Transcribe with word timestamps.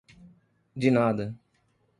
De 0.79 0.89
nada. 0.89 1.37